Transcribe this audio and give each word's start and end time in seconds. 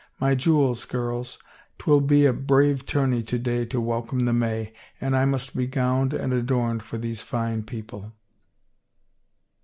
"My 0.19 0.33
jewels, 0.33 0.83
girls. 0.85 1.37
'Twill 1.77 2.01
be 2.01 2.25
a 2.25 2.33
brave 2.33 2.87
tourney 2.87 3.21
to 3.21 3.37
day 3.37 3.65
to 3.67 3.79
welcome 3.79 4.21
the 4.21 4.33
May 4.33 4.73
and 4.99 5.15
I 5.15 5.25
must 5.25 5.55
be 5.55 5.67
gowned 5.67 6.15
and 6.15 6.33
adorned 6.33 6.81
for 6.81 6.97
these 6.97 7.21
fine 7.21 7.61
people." 7.61 8.11